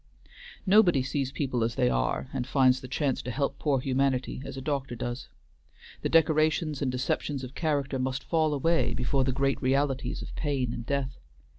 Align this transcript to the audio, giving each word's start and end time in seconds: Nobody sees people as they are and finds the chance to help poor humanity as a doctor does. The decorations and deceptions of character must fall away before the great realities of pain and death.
Nobody 0.65 1.03
sees 1.03 1.31
people 1.31 1.63
as 1.63 1.75
they 1.75 1.87
are 1.87 2.27
and 2.33 2.47
finds 2.47 2.81
the 2.81 2.87
chance 2.87 3.21
to 3.21 3.29
help 3.29 3.59
poor 3.59 3.79
humanity 3.79 4.41
as 4.43 4.57
a 4.57 4.59
doctor 4.61 4.95
does. 4.95 5.27
The 6.01 6.09
decorations 6.09 6.81
and 6.81 6.91
deceptions 6.91 7.43
of 7.43 7.53
character 7.53 7.99
must 7.99 8.23
fall 8.23 8.55
away 8.55 8.95
before 8.95 9.23
the 9.23 9.31
great 9.31 9.61
realities 9.61 10.23
of 10.23 10.35
pain 10.35 10.73
and 10.73 10.87
death. 10.87 11.19